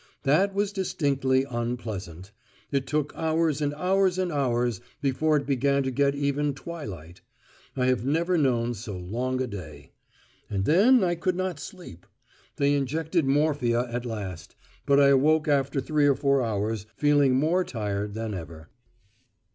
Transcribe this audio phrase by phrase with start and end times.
[0.23, 2.31] That was distinctly unpleasant.
[2.71, 7.21] It took hours and hours and hours before it began to get even twilight.
[7.77, 9.91] I have never known so long a day.
[10.49, 12.07] And then I could not sleep.
[12.55, 14.55] They injected morphia at last,
[14.87, 18.69] but I awoke after three or four hours feeling more tired than ever.